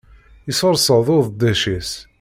[0.47, 1.91] Yessurseḍ udeddic-is.